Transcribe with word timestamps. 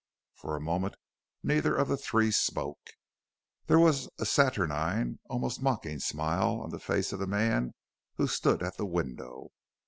For 0.33 0.55
a 0.55 0.59
moment 0.59 0.95
neither 1.43 1.75
of 1.75 1.87
the 1.87 1.95
three 1.95 2.31
spoke. 2.31 2.89
There 3.67 3.77
was 3.77 4.09
a 4.17 4.25
saturnine, 4.25 5.19
almost 5.29 5.61
mocking, 5.61 5.99
smile 5.99 6.59
on 6.59 6.71
the 6.71 6.79
face 6.79 7.13
of 7.13 7.19
the 7.19 7.27
man 7.27 7.75
who 8.15 8.25
stood 8.25 8.63
at 8.63 8.77
the 8.77 8.85
window. 8.87 9.51